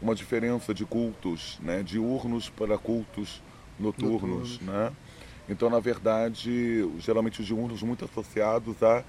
uma 0.01 0.13
diferença 0.13 0.73
de 0.73 0.85
cultos, 0.85 1.59
né, 1.61 1.83
diurnos 1.83 2.49
para 2.49 2.77
cultos 2.77 3.41
noturnos, 3.79 4.59
né? 4.61 4.91
Então, 5.49 5.69
na 5.69 5.79
verdade, 5.79 6.87
geralmente 6.99 7.41
os 7.41 7.47
diurnos 7.47 7.81
muito 7.81 8.05
associados 8.05 8.81
a 8.83 9.03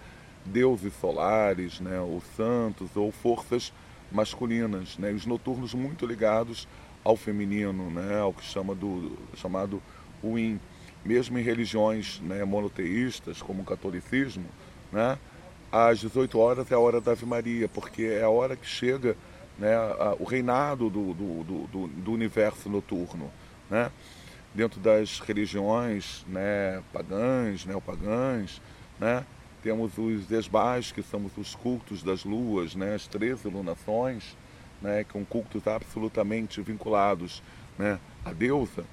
deuses 0.45 0.93
solares, 1.01 1.81
né, 1.81 2.01
ou 2.01 2.23
santos, 2.37 2.97
ou 2.97 3.11
forças 3.11 3.73
masculinas, 4.11 4.97
né? 4.99 5.13
os 5.13 5.27
noturnos 5.27 5.75
muito 5.75 6.07
ligados 6.07 6.67
ao 7.05 7.17
feminino, 7.17 7.91
né? 7.91 8.21
ao 8.21 8.33
que 8.33 8.45
chama 8.45 8.75
do 8.75 9.17
chamado 9.37 9.83
Yin. 10.23 10.59
Mesmo 11.05 11.39
em 11.39 11.43
religiões 11.43 12.21
né, 12.21 12.45
monoteístas, 12.45 13.41
como 13.41 13.63
o 13.63 13.65
catolicismo, 13.65 14.47
né? 14.93 15.19
às 15.71 16.01
18 16.01 16.39
horas 16.39 16.71
é 16.71 16.75
a 16.75 16.79
hora 16.79 17.01
da 17.01 17.13
Ave 17.13 17.27
Maria, 17.27 17.69
porque 17.69 18.03
é 18.03 18.23
a 18.23 18.29
hora 18.29 18.57
que 18.57 18.67
chega 18.67 19.17
né, 19.59 19.75
a, 19.75 20.17
o 20.19 20.25
reinado 20.25 20.89
do, 20.89 21.13
do, 21.13 21.67
do, 21.67 21.87
do, 21.89 22.13
universo 22.13 22.69
noturno. 22.69 23.31
Né? 23.69 23.91
Dentro 24.55 24.81
das 24.81 25.21
religiões 25.21 26.25
né, 26.27 26.83
pagãs, 26.93 27.67
neopagãs, 27.67 28.63
né, 28.99 29.25
temos 29.63 29.99
os 29.99 30.31
esbás, 30.31 30.91
que 30.91 31.03
são 31.03 31.31
os 31.37 31.55
cultos 31.55 32.03
das 32.03 32.25
luas, 32.25 32.75
né, 32.75 32.95
as 32.95 33.07
três 33.07 33.45
iluminações, 33.45 34.37
né, 34.81 35.05
que 35.05 35.13
são 35.13 35.25
cultos 35.25 35.67
absolutamente 35.67 36.63
vinculados 36.63 37.43
né, 37.79 37.99
à 38.25 38.33
deusa, 38.33 38.85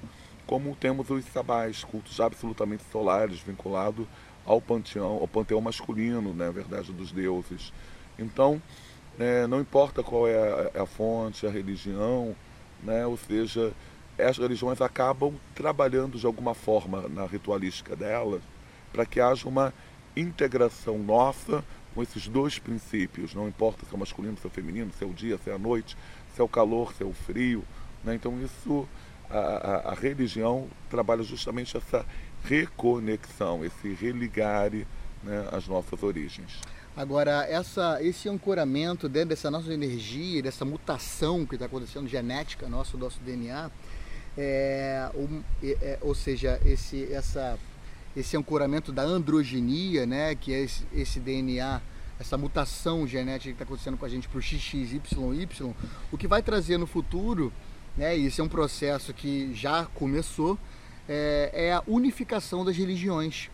como 0.46 0.76
temos 0.76 1.10
os 1.10 1.24
sabás, 1.26 1.82
cultos 1.84 2.20
absolutamente 2.20 2.84
solares, 2.92 3.40
vinculados 3.40 4.06
ao 4.44 4.60
panteão, 4.60 5.18
ao 5.20 5.26
panteão 5.26 5.60
masculino, 5.60 6.32
né, 6.32 6.50
verdade, 6.50 6.92
dos 6.92 7.10
deuses. 7.10 7.72
Então, 8.18 8.62
né, 9.18 9.46
não 9.46 9.60
importa 9.60 10.02
qual 10.02 10.28
é 10.28 10.70
a, 10.74 10.82
a, 10.82 10.86
fonte, 10.86 11.46
a 11.46 11.50
religião, 11.50 12.34
né, 12.82 13.06
ou 13.06 13.16
seja, 13.16 13.72
as 14.18 14.38
religiões 14.38 14.80
acabam 14.80 15.34
trabalhando 15.54 16.18
de 16.18 16.26
alguma 16.26 16.54
forma 16.54 17.08
na 17.08 17.26
ritualística 17.26 17.96
delas 17.96 18.42
para 18.92 19.04
que 19.04 19.20
haja 19.20 19.48
uma 19.48 19.74
integração 20.16 20.98
nossa 20.98 21.62
com 21.94 22.02
esses 22.02 22.28
dois 22.28 22.58
princípios, 22.58 23.34
não 23.34 23.48
importa 23.48 23.86
se 23.86 23.94
é 23.94 23.98
masculino, 23.98 24.36
se 24.36 24.46
é 24.46 24.50
feminino, 24.50 24.90
se 24.92 25.02
é 25.02 25.06
o 25.06 25.12
dia, 25.12 25.38
se 25.38 25.50
é 25.50 25.54
a 25.54 25.58
noite, 25.58 25.96
se 26.34 26.40
é 26.40 26.44
o 26.44 26.48
calor, 26.48 26.92
se 26.94 27.02
é 27.02 27.06
o 27.06 27.12
frio. 27.12 27.64
Né? 28.04 28.14
Então 28.14 28.38
isso, 28.42 28.86
a, 29.30 29.92
a, 29.92 29.94
religião 29.94 30.68
trabalha 30.88 31.22
justamente 31.22 31.76
essa 31.76 32.04
reconexão, 32.44 33.64
esse 33.64 33.92
religare 33.94 34.86
né, 35.22 35.48
as 35.52 35.66
nossas 35.66 36.02
origens. 36.02 36.60
Agora, 36.96 37.46
essa, 37.48 38.02
esse 38.02 38.28
ancoramento 38.28 39.08
dentro 39.08 39.30
dessa 39.30 39.50
nossa 39.50 39.72
energia, 39.72 40.42
dessa 40.42 40.64
mutação 40.64 41.44
que 41.44 41.54
está 41.54 41.66
acontecendo 41.66 42.08
genética 42.08 42.68
nossa, 42.68 42.92
do 42.92 42.98
nosso 42.98 43.20
DNA, 43.20 43.70
é, 44.38 45.10
um, 45.14 45.42
é, 45.62 45.98
ou 46.00 46.14
seja, 46.14 46.60
esse, 46.64 47.12
essa 47.12 47.58
esse 48.16 48.36
ancoramento 48.36 48.90
da 48.90 49.02
androgenia, 49.02 50.06
né, 50.06 50.34
que 50.34 50.52
é 50.52 50.60
esse, 50.62 50.84
esse 50.94 51.20
DNA, 51.20 51.82
essa 52.18 52.38
mutação 52.38 53.06
genética 53.06 53.50
que 53.50 53.62
está 53.62 53.64
acontecendo 53.64 53.98
com 53.98 54.06
a 54.06 54.08
gente 54.08 54.26
para 54.26 54.38
o 54.38 54.42
XXYY, 54.42 55.74
o 56.10 56.16
que 56.16 56.26
vai 56.26 56.42
trazer 56.42 56.78
no 56.78 56.86
futuro, 56.86 57.52
né, 57.96 58.16
esse 58.16 58.40
é 58.40 58.44
um 58.44 58.48
processo 58.48 59.12
que 59.14 59.54
já 59.54 59.86
começou, 59.94 60.58
é, 61.08 61.50
é 61.52 61.72
a 61.72 61.82
unificação 61.86 62.64
das 62.64 62.76
religiões, 62.76 63.48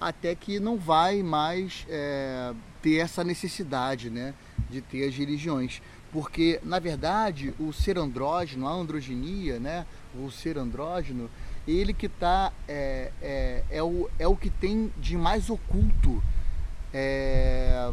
até 0.00 0.34
que 0.34 0.58
não 0.58 0.76
vai 0.76 1.22
mais 1.22 1.86
é, 1.88 2.52
ter 2.80 2.96
essa 2.96 3.22
necessidade 3.22 4.10
né, 4.10 4.34
de 4.70 4.80
ter 4.80 5.08
as 5.08 5.14
religiões. 5.14 5.82
Porque, 6.12 6.60
na 6.62 6.78
verdade, 6.78 7.54
o 7.58 7.72
ser 7.72 7.96
andrógeno, 7.96 8.68
a 8.68 8.72
androgenia, 8.72 9.58
né, 9.58 9.86
o 10.14 10.30
ser 10.30 10.58
andrógeno, 10.58 11.30
ele 11.66 11.94
que 11.94 12.06
está 12.06 12.52
é, 12.68 13.12
é, 13.22 13.64
é, 13.70 13.82
o, 13.82 14.10
é 14.18 14.26
o 14.26 14.36
que 14.36 14.50
tem 14.50 14.92
de 14.98 15.16
mais 15.16 15.48
oculto 15.48 16.22
é, 16.92 17.90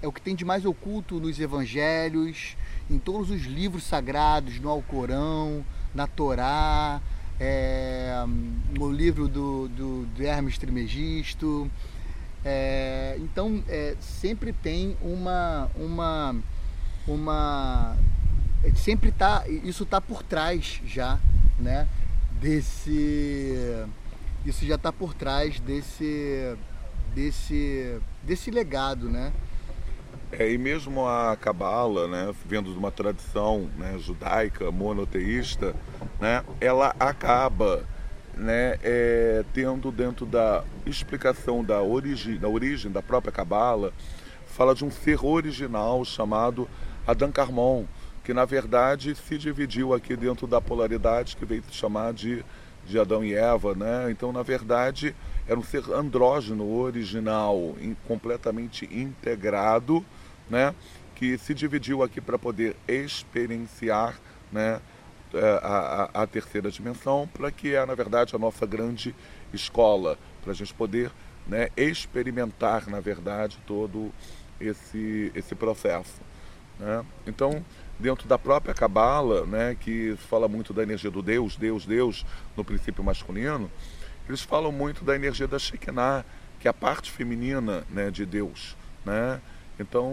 é 0.00 0.06
o 0.06 0.12
que 0.12 0.20
tem 0.20 0.34
de 0.34 0.44
mais 0.44 0.64
oculto 0.64 1.18
nos 1.18 1.40
evangelhos 1.40 2.56
em 2.90 2.98
todos 2.98 3.30
os 3.30 3.42
livros 3.42 3.84
sagrados 3.84 4.58
no 4.60 4.68
Alcorão 4.68 5.64
na 5.94 6.06
Torá 6.06 7.00
é, 7.38 8.24
no 8.78 8.90
livro 8.90 9.28
do, 9.28 9.68
do, 9.68 10.06
do 10.06 10.22
Hermes 10.22 10.58
Trimegisto 10.58 11.70
é, 12.44 13.16
então 13.20 13.62
é, 13.68 13.96
sempre 14.00 14.52
tem 14.52 14.96
uma 15.00 15.70
uma 15.74 16.36
uma 17.06 17.96
sempre 18.74 19.10
tá 19.10 19.44
isso 19.48 19.82
está 19.82 20.00
por 20.00 20.22
trás 20.22 20.80
já 20.84 21.18
né 21.58 21.88
desse 22.40 23.86
isso 24.46 24.64
já 24.64 24.76
está 24.76 24.92
por 24.92 25.12
trás 25.12 25.58
desse, 25.58 26.56
desse, 27.14 27.98
desse 28.22 28.50
legado, 28.50 29.08
né? 29.08 29.32
É, 30.32 30.50
e 30.50 30.58
mesmo 30.58 31.06
a 31.06 31.36
Cabala, 31.36 32.08
né, 32.08 32.34
de 32.46 32.70
uma 32.70 32.90
tradição 32.90 33.70
né, 33.76 33.96
judaica, 33.98 34.70
monoteísta, 34.72 35.74
né, 36.20 36.42
ela 36.60 36.94
acaba 36.98 37.84
né, 38.36 38.76
é, 38.82 39.44
tendo 39.54 39.90
dentro 39.92 40.26
da 40.26 40.64
explicação 40.84 41.64
da 41.64 41.80
origem, 41.80 42.38
da 42.38 42.48
origem 42.48 42.90
da 42.90 43.00
própria 43.00 43.32
Cabala, 43.32 43.92
fala 44.46 44.74
de 44.74 44.84
um 44.84 44.90
ser 44.90 45.24
original 45.24 46.04
chamado 46.04 46.68
Adam 47.06 47.30
Carmon, 47.30 47.84
que 48.24 48.34
na 48.34 48.44
verdade 48.44 49.14
se 49.14 49.38
dividiu 49.38 49.94
aqui 49.94 50.16
dentro 50.16 50.46
da 50.46 50.60
polaridade 50.60 51.36
que 51.36 51.44
veio 51.44 51.62
se 51.62 51.74
chamar 51.74 52.12
de, 52.12 52.44
de 52.84 52.98
Adão 52.98 53.24
e 53.24 53.32
Eva, 53.32 53.74
né? 53.74 54.10
Então, 54.10 54.32
na 54.32 54.42
verdade, 54.42 55.14
era 55.48 55.58
um 55.58 55.62
ser 55.62 55.84
andrógeno 55.92 56.76
original, 56.78 57.76
in, 57.80 57.96
completamente 58.06 58.84
integrado, 58.92 60.04
né? 60.50 60.74
Que 61.14 61.38
se 61.38 61.54
dividiu 61.54 62.02
aqui 62.02 62.20
para 62.20 62.38
poder 62.38 62.76
experienciar, 62.86 64.18
né? 64.52 64.80
É, 65.34 65.60
a, 65.62 66.10
a, 66.14 66.22
a 66.22 66.26
terceira 66.26 66.70
dimensão, 66.70 67.28
para 67.32 67.50
que 67.50 67.74
é, 67.74 67.84
na 67.84 67.94
verdade, 67.94 68.34
a 68.34 68.38
nossa 68.38 68.64
grande 68.64 69.14
escola, 69.52 70.16
para 70.42 70.52
a 70.52 70.54
gente 70.54 70.72
poder 70.72 71.10
né, 71.46 71.68
experimentar, 71.76 72.88
na 72.88 73.00
verdade, 73.00 73.58
todo 73.66 74.12
esse, 74.60 75.32
esse 75.34 75.54
processo. 75.54 76.20
Né? 76.78 77.04
Então, 77.26 77.64
dentro 77.98 78.28
da 78.28 78.38
própria 78.38 78.74
Cabala, 78.74 79.44
né, 79.46 79.76
que 79.78 80.16
fala 80.28 80.48
muito 80.48 80.72
da 80.72 80.82
energia 80.82 81.10
do 81.10 81.22
Deus, 81.22 81.56
Deus, 81.56 81.84
Deus, 81.84 82.26
no 82.56 82.64
princípio 82.64 83.02
masculino, 83.02 83.70
eles 84.28 84.42
falam 84.42 84.72
muito 84.72 85.04
da 85.04 85.14
energia 85.14 85.46
da 85.46 85.58
Shekinah, 85.58 86.24
que 86.58 86.68
é 86.68 86.70
a 86.70 86.74
parte 86.74 87.10
feminina 87.10 87.84
né, 87.90 88.10
de 88.10 88.26
Deus. 88.26 88.76
Né? 89.04 89.40
Então, 89.78 90.12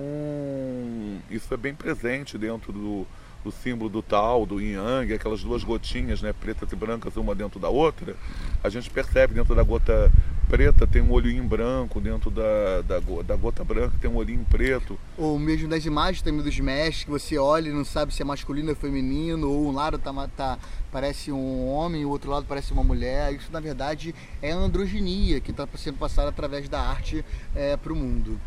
isso 1.29 1.53
é 1.53 1.57
bem 1.57 1.73
presente 1.73 2.37
dentro 2.37 2.71
do, 2.71 3.07
do 3.43 3.51
símbolo 3.51 3.89
do 3.89 4.01
tal, 4.01 4.45
do 4.45 4.59
yin 4.59 4.73
yang, 4.73 5.13
aquelas 5.13 5.41
duas 5.41 5.63
gotinhas, 5.63 6.21
né, 6.21 6.33
pretas 6.33 6.71
e 6.71 6.75
brancas, 6.75 7.15
uma 7.15 7.33
dentro 7.33 7.59
da 7.59 7.69
outra, 7.69 8.15
a 8.63 8.69
gente 8.69 8.89
percebe 8.89 9.33
dentro 9.33 9.55
da 9.55 9.63
gota 9.63 10.11
preta 10.53 10.85
tem 10.85 11.01
um 11.01 11.11
olhinho 11.11 11.43
branco, 11.43 11.99
dentro 11.99 12.29
da, 12.29 12.83
da, 12.83 12.99
da 12.99 13.35
gota 13.35 13.63
branca 13.63 13.97
tem 13.99 14.07
um 14.07 14.17
olhinho 14.17 14.45
preto. 14.47 14.99
Ou 15.17 15.39
mesmo 15.39 15.67
nas 15.67 15.83
imagens 15.83 16.21
também 16.21 16.43
dos 16.43 16.59
mestres, 16.59 17.05
que 17.05 17.09
você 17.09 17.39
olha 17.39 17.69
e 17.69 17.71
não 17.71 17.83
sabe 17.83 18.13
se 18.13 18.21
é 18.21 18.25
masculino 18.25 18.69
ou 18.69 18.75
feminino, 18.75 19.49
ou 19.49 19.67
um 19.67 19.71
lado 19.71 19.97
tá, 19.97 20.13
tá, 20.37 20.59
parece 20.91 21.31
um 21.31 21.65
homem, 21.65 22.05
o 22.05 22.09
outro 22.09 22.29
lado 22.29 22.45
parece 22.47 22.71
uma 22.71 22.83
mulher. 22.83 23.33
Isso, 23.33 23.51
na 23.51 23.59
verdade, 23.59 24.13
é 24.43 24.51
androginia 24.51 25.41
que 25.41 25.49
está 25.49 25.67
sendo 25.75 25.97
passada 25.97 26.29
através 26.29 26.69
da 26.69 26.79
arte 26.79 27.25
é, 27.55 27.75
para 27.75 27.91
o 27.91 27.95
mundo 27.95 28.39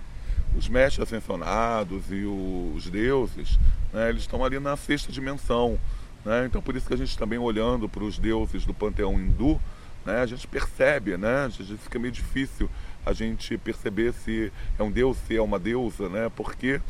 os 0.57 0.69
mestres 0.69 1.07
ascensionados 1.07 2.05
e 2.11 2.25
os 2.25 2.89
deuses, 2.89 3.59
né, 3.93 4.09
eles 4.09 4.23
estão 4.23 4.43
ali 4.43 4.59
na 4.59 4.75
sexta 4.75 5.13
dimensão. 5.13 5.79
Né? 6.25 6.47
Então 6.47 6.63
por 6.63 6.75
isso 6.75 6.89
que 6.89 6.95
a 6.95 6.97
gente 6.97 7.19
também 7.19 7.39
olhando 7.39 7.89
para 7.89 8.03
os 8.03 8.19
deuses 8.19 8.65
do 8.65 8.73
panteão 8.73 9.21
hindu, 9.21 9.61
né, 10.07 10.21
a 10.21 10.27
gente 10.27 10.47
percebe, 10.47 11.17
né, 11.17 11.47
a 11.47 11.49
gente 11.49 11.77
fica 11.77 11.99
meio 11.99 12.13
difícil 12.13 12.71
a 13.05 13.13
gente 13.13 13.57
perceber 13.59 14.13
se 14.13 14.53
é 14.79 14.83
um 14.83 14.91
deus, 14.91 15.17
se 15.27 15.37
é 15.37 15.43
uma 15.43 15.59
deusa, 15.59 16.09
né, 16.09 16.31
porque 16.35 16.81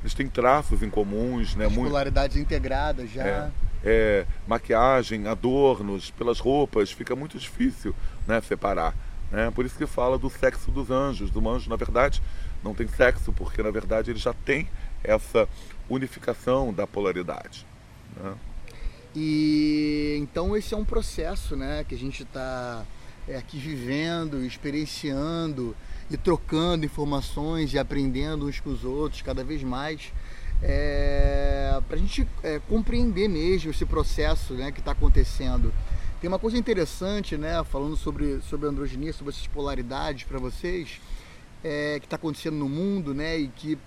eles 0.00 0.14
têm 0.14 0.28
traços 0.28 0.82
em 0.82 0.90
comuns, 0.90 1.54
né, 1.56 1.66
As 1.66 1.74
polaridades 1.74 2.36
integradas 2.36 3.10
já. 3.10 3.26
É, 3.26 3.50
é, 3.84 4.26
maquiagem, 4.46 5.26
adornos, 5.26 6.10
pelas 6.10 6.38
roupas, 6.38 6.90
fica 6.92 7.16
muito 7.16 7.38
difícil 7.38 7.94
né, 8.26 8.40
separar. 8.40 8.94
Né? 9.30 9.50
Por 9.50 9.64
isso 9.64 9.76
que 9.76 9.86
fala 9.86 10.18
do 10.18 10.30
sexo 10.30 10.70
dos 10.70 10.90
anjos. 10.90 11.30
Do 11.30 11.46
anjo, 11.48 11.68
na 11.68 11.76
verdade, 11.76 12.22
não 12.62 12.74
tem 12.74 12.86
sexo, 12.88 13.32
porque 13.32 13.62
na 13.62 13.70
verdade 13.70 14.10
ele 14.10 14.18
já 14.18 14.32
tem 14.32 14.68
essa 15.02 15.48
unificação 15.88 16.72
da 16.72 16.86
polaridade. 16.86 17.66
Né? 18.16 18.34
E 19.14 20.16
então 20.20 20.56
esse 20.56 20.74
é 20.74 20.76
um 20.76 20.84
processo 20.84 21.56
né, 21.56 21.84
que 21.88 21.94
a 21.94 21.98
gente 21.98 22.22
está 22.22 22.84
é, 23.26 23.36
aqui 23.36 23.58
vivendo, 23.58 24.44
experienciando 24.44 25.76
e 26.10 26.16
trocando 26.16 26.84
informações 26.84 27.72
e 27.72 27.78
aprendendo 27.78 28.46
uns 28.46 28.60
com 28.60 28.70
os 28.70 28.84
outros 28.84 29.22
cada 29.22 29.44
vez 29.44 29.62
mais. 29.62 30.12
É, 30.62 31.80
para 31.86 31.96
a 31.96 31.98
gente 31.98 32.26
é, 32.42 32.60
compreender 32.68 33.28
mesmo 33.28 33.70
esse 33.70 33.84
processo 33.84 34.54
né, 34.54 34.72
que 34.72 34.80
está 34.80 34.92
acontecendo. 34.92 35.72
Tem 36.20 36.26
uma 36.26 36.38
coisa 36.38 36.58
interessante, 36.58 37.36
né, 37.36 37.62
falando 37.62 37.96
sobre, 37.96 38.40
sobre 38.42 38.68
androginia, 38.68 39.12
sobre 39.12 39.32
essas 39.32 39.46
polaridades 39.46 40.24
para 40.24 40.38
vocês, 40.38 41.00
é, 41.62 42.00
que 42.00 42.06
está 42.06 42.16
acontecendo 42.16 42.56
no 42.56 42.68
mundo, 42.68 43.14
né, 43.14 43.38
e 43.38 43.48
que 43.48 43.78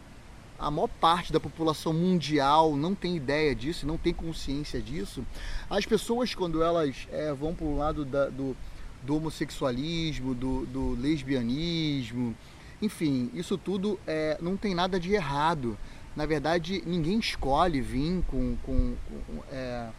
a 0.61 0.69
maior 0.69 0.87
parte 0.87 1.33
da 1.33 1.39
população 1.39 1.91
mundial 1.91 2.75
não 2.77 2.93
tem 2.93 3.15
ideia 3.17 3.55
disso, 3.55 3.87
não 3.87 3.97
tem 3.97 4.13
consciência 4.13 4.79
disso. 4.79 5.25
As 5.67 5.85
pessoas, 5.85 6.35
quando 6.35 6.61
elas 6.61 7.07
é, 7.11 7.33
vão 7.33 7.55
para 7.55 7.65
o 7.65 7.75
lado 7.75 8.05
da, 8.05 8.29
do, 8.29 8.55
do 9.01 9.15
homossexualismo, 9.15 10.35
do, 10.35 10.67
do, 10.67 10.91
lesbianismo, 10.91 12.35
enfim, 12.79 13.31
isso 13.33 13.57
tudo 13.57 13.99
é, 14.05 14.37
não 14.39 14.55
tem 14.55 14.75
nada 14.75 14.99
de 14.99 15.11
errado. 15.13 15.75
Na 16.15 16.27
verdade, 16.27 16.83
ninguém 16.85 17.17
escolhe 17.17 17.81
vir 17.81 18.23
com, 18.27 18.55
com, 18.63 18.95
com 19.07 19.43
é, 19.51 19.89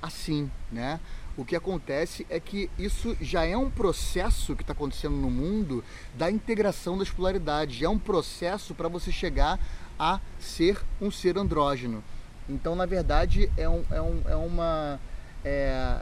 assim, 0.00 0.50
né? 0.70 1.00
O 1.36 1.44
que 1.46 1.56
acontece 1.56 2.26
é 2.28 2.38
que 2.38 2.70
isso 2.78 3.16
já 3.20 3.44
é 3.44 3.56
um 3.56 3.70
processo 3.70 4.54
que 4.54 4.62
está 4.62 4.74
acontecendo 4.74 5.16
no 5.16 5.30
mundo 5.30 5.82
da 6.14 6.30
integração 6.30 6.98
das 6.98 7.10
polaridades. 7.10 7.76
Já 7.76 7.86
é 7.86 7.88
um 7.88 7.98
processo 7.98 8.74
para 8.74 8.88
você 8.88 9.10
chegar 9.10 9.58
a 10.02 10.18
ser 10.40 10.80
um 11.00 11.12
ser 11.12 11.38
andrógeno. 11.38 12.02
Então, 12.48 12.74
na 12.74 12.84
verdade, 12.84 13.48
é, 13.56 13.68
um, 13.68 13.84
é, 13.88 14.02
um, 14.02 14.22
é 14.26 14.34
uma. 14.34 15.00
É, 15.44 16.00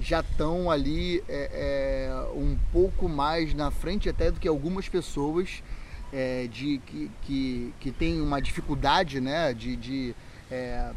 já 0.00 0.20
estão 0.20 0.70
ali 0.70 1.22
é, 1.28 2.08
é, 2.08 2.30
um 2.34 2.56
pouco 2.72 3.06
mais 3.06 3.52
na 3.52 3.70
frente 3.70 4.08
até 4.08 4.30
do 4.30 4.40
que 4.40 4.48
algumas 4.48 4.88
pessoas 4.88 5.62
é, 6.10 6.46
de, 6.46 6.78
que, 6.86 7.10
que, 7.22 7.74
que 7.78 7.90
têm 7.90 8.22
uma 8.22 8.40
dificuldade 8.40 9.20
né, 9.20 9.52
de, 9.52 9.76
de 9.76 10.14
é, 10.50 10.92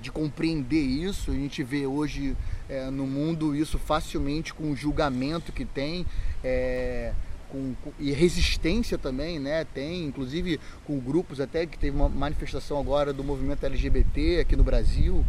de 0.00 0.10
compreender 0.10 0.82
isso. 0.82 1.30
A 1.30 1.34
gente 1.34 1.62
vê 1.62 1.86
hoje 1.86 2.36
no 2.92 3.06
mundo 3.06 3.54
isso 3.54 3.78
facilmente 3.78 4.52
com 4.52 4.72
o 4.72 4.74
julgamento 4.74 5.52
que 5.52 5.64
tem. 5.64 6.04
Com, 7.50 7.74
com, 7.82 7.92
e 7.98 8.12
resistência 8.12 8.98
também, 8.98 9.38
né? 9.38 9.64
Tem, 9.64 10.04
inclusive 10.04 10.60
com 10.84 10.98
grupos 10.98 11.40
até 11.40 11.66
que 11.66 11.78
teve 11.78 11.96
uma 11.96 12.08
manifestação 12.08 12.78
agora 12.78 13.12
do 13.12 13.24
movimento 13.24 13.64
LGBT 13.64 14.40
aqui 14.40 14.54
no 14.54 14.62
Brasil, 14.62 15.24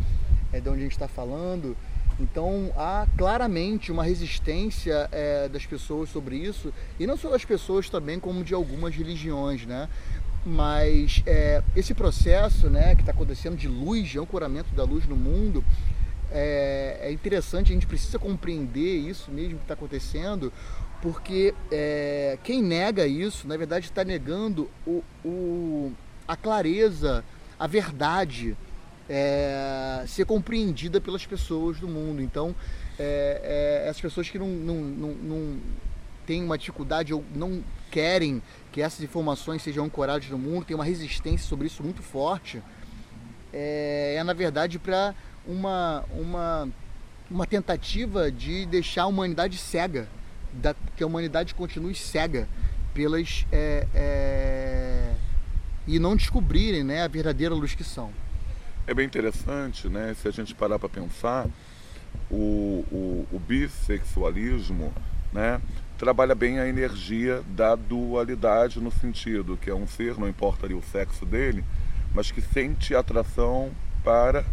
é 0.51 0.60
de 0.60 0.67
onde 0.67 0.79
a 0.79 0.84
gente 0.84 0.91
está 0.91 1.08
falando. 1.08 1.77
Então 2.19 2.71
há 2.75 3.08
claramente 3.17 3.91
uma 3.91 4.03
resistência 4.03 5.08
é, 5.12 5.47
das 5.47 5.65
pessoas 5.65 6.10
sobre 6.10 6.36
isso, 6.36 6.73
e 6.99 7.08
não 7.08 7.15
só 7.15 7.29
das 7.29 7.45
pessoas 7.45 7.89
também, 7.89 8.19
como 8.19 8.43
de 8.43 8.53
algumas 8.53 8.93
religiões, 8.93 9.65
né? 9.65 9.88
Mas 10.45 11.21
é, 11.25 11.62
esse 11.75 11.93
processo 11.93 12.69
né, 12.69 12.95
que 12.95 13.01
está 13.01 13.12
acontecendo 13.12 13.55
de 13.55 13.67
luz, 13.67 14.08
de 14.08 14.19
ancoramento 14.19 14.73
da 14.73 14.84
luz 14.84 15.05
no 15.05 15.15
mundo, 15.15 15.63
é, 16.32 17.00
é 17.02 17.12
interessante, 17.12 17.72
a 17.72 17.74
gente 17.74 17.88
precisa 17.88 18.20
compreender 18.20 18.98
isso 18.98 19.32
mesmo 19.32 19.58
que 19.58 19.63
está 19.63 19.74
acontecendo, 19.74 20.52
porque 21.02 21.54
é, 21.72 22.38
quem 22.44 22.62
nega 22.62 23.08
isso, 23.08 23.48
na 23.48 23.56
verdade, 23.58 23.86
está 23.86 24.04
negando 24.04 24.70
o, 24.86 25.04
o, 25.24 25.94
a 26.28 26.36
clareza, 26.36 27.24
a 27.58 27.68
verdade 27.68 28.56
é, 29.10 30.04
ser 30.08 30.26
compreendida 30.26 31.02
pelas 31.02 31.26
pessoas 31.26 31.80
do 31.80 31.88
mundo. 31.88 32.22
Então, 32.22 32.56
é, 32.98 33.82
é, 33.86 33.89
as 33.89 34.00
pessoas 34.00 34.30
que 34.30 34.38
não, 34.38 34.48
não, 34.48 34.76
não, 34.76 35.10
não 35.13 35.60
têm 36.26 36.44
uma 36.44 36.58
dificuldade 36.58 37.13
ou 37.13 37.24
não 37.34 37.63
querem 37.89 38.42
que 38.72 38.82
essas 38.82 39.02
informações 39.02 39.63
sejam 39.63 39.86
ancoradas 39.86 40.30
no 40.30 40.38
mundo, 40.38 40.65
tem 40.65 40.76
uma 40.76 40.86
resistência 40.86 41.48
sobre 41.48 41.65
isso 41.65 41.82
muito 41.82 42.04
forte, 42.04 42.62
é, 43.52 44.15
é 44.15 44.24
na 44.24 44.34
verdade 44.34 44.78
para 44.78 45.15
uma, 45.45 46.04
uma, 46.12 46.69
uma 47.30 47.45
tentativa 47.45 48.32
de 48.32 48.65
deixar 48.65 49.04
a 49.04 49.08
humanidade 49.08 49.58
cega, 49.58 50.08
da, 50.54 50.75
que 50.95 51.04
a 51.04 51.08
humanidade 51.08 51.54
continue 51.56 51.95
cega 51.95 52.47
pelas 52.93 53.45
é, 53.52 53.88
é, 53.93 55.13
e 55.88 55.99
não 55.99 56.15
descobrirem 56.15 56.84
né, 56.84 57.04
a 57.04 57.08
verdadeira 57.08 57.54
luz 57.54 57.75
que 57.75 57.84
são. 57.84 58.12
É 58.88 58.93
bem 58.93 59.06
interessante, 59.06 59.88
né? 59.88 60.15
Se 60.19 60.28
a 60.28 60.32
gente 60.32 60.56
parar 60.56 60.80
para 60.80 60.89
pensar, 60.89 61.47
o, 62.30 62.84
o, 62.91 63.28
o 63.32 63.39
bissexualismo, 63.39 64.91
né? 65.32 65.62
trabalha 65.99 66.34
bem 66.34 66.60
a 66.60 66.67
energia 66.67 67.43
da 67.49 67.75
dualidade 67.75 68.80
no 68.80 68.89
sentido 68.89 69.58
que 69.58 69.69
é 69.69 69.75
um 69.75 69.86
ser, 69.86 70.17
não 70.17 70.30
importa 70.30 70.65
ali 70.65 70.73
o 70.73 70.82
sexo 70.82 71.25
dele, 71.25 71.63
mas 72.15 72.32
que 72.32 72.41
sente 72.41 72.95
atração 72.95 73.69
para 74.02 74.45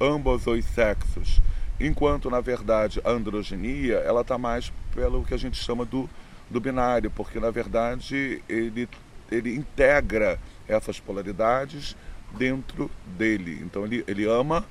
ambos 0.00 0.46
os 0.46 0.64
sexos. 0.64 1.40
enquanto 1.78 2.30
na 2.30 2.40
verdade 2.40 3.00
a 3.04 3.10
androginia 3.10 3.96
ela 3.96 4.20
está 4.20 4.38
mais 4.38 4.72
pelo 4.94 5.24
que 5.24 5.34
a 5.34 5.36
gente 5.36 5.56
chama 5.56 5.84
do, 5.84 6.08
do 6.48 6.60
binário, 6.60 7.10
porque 7.10 7.40
na 7.40 7.50
verdade 7.50 8.42
ele, 8.48 8.88
ele 9.30 9.54
integra 9.54 10.38
essas 10.68 11.00
polaridades 11.00 11.96
dentro 12.36 12.90
dele. 13.18 13.60
Então 13.62 13.84
ele, 13.84 14.04
ele 14.06 14.24
ama 14.24 14.64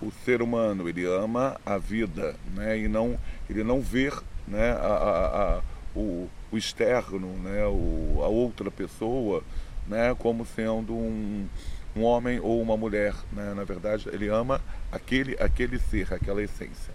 o 0.00 0.10
ser 0.24 0.42
humano, 0.42 0.88
ele 0.88 1.04
ama 1.06 1.58
a 1.64 1.78
vida, 1.78 2.34
né? 2.54 2.78
E 2.78 2.88
não 2.88 3.18
ele 3.48 3.62
não 3.62 3.80
vê, 3.80 4.12
né, 4.46 4.72
a, 4.72 4.86
a, 4.86 5.58
a 5.58 5.62
o, 5.94 6.28
o 6.50 6.56
externo, 6.56 7.28
né, 7.38 7.66
o, 7.66 8.20
a 8.22 8.28
outra 8.28 8.70
pessoa, 8.70 9.42
né, 9.86 10.14
como 10.18 10.46
sendo 10.46 10.92
um, 10.94 11.46
um 11.94 12.02
homem 12.02 12.40
ou 12.40 12.60
uma 12.60 12.76
mulher, 12.76 13.14
né? 13.32 13.54
Na 13.54 13.64
verdade, 13.64 14.08
ele 14.12 14.28
ama 14.28 14.60
aquele 14.90 15.36
aquele 15.40 15.78
ser, 15.78 16.12
aquela 16.12 16.42
essência. 16.42 16.92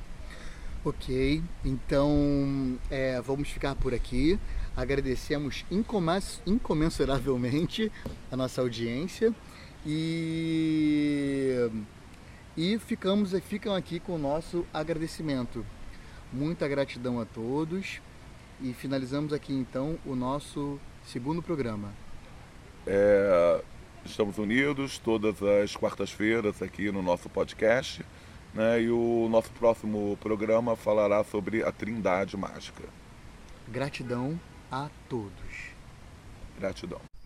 Ok, 0.84 1.44
então 1.66 2.78
é, 2.90 3.20
vamos 3.22 3.50
ficar 3.50 3.76
por 3.76 3.94
aqui. 3.94 4.40
Agradecemos 4.76 5.66
incomensuravelmente 6.46 7.92
a 8.32 8.38
nossa 8.38 8.62
audiência 8.62 9.34
e, 9.86 11.70
e 12.56 12.78
ficamos 12.80 13.34
ficam 13.40 13.76
aqui 13.76 14.00
com 14.00 14.14
o 14.16 14.18
nosso 14.20 14.66
agradecimento. 14.74 15.66
Muita 16.32 16.68
gratidão 16.68 17.20
a 17.20 17.26
todos 17.26 18.00
e 18.62 18.74
finalizamos 18.74 19.34
aqui 19.34 19.54
então 19.54 19.98
o 20.06 20.16
nosso 20.16 20.80
segundo 21.06 21.42
programa. 21.42 21.92
É, 22.86 23.62
estamos 24.10 24.38
unidos 24.38 24.98
todas 24.98 25.42
as 25.42 25.76
quartas-feiras 25.76 26.62
aqui 26.62 26.92
no 26.92 27.02
nosso 27.02 27.30
podcast. 27.30 28.06
Né, 28.54 28.84
e 28.84 28.90
o 28.90 29.28
nosso 29.30 29.52
próximo 29.52 30.18
programa 30.22 30.76
falará 30.76 31.24
sobre 31.24 31.64
a 31.64 31.72
Trindade 31.72 32.36
Mágica. 32.36 32.84
Gratidão 33.68 34.40
a 34.72 34.90
todos. 35.08 35.74
Gratidão. 36.58 37.17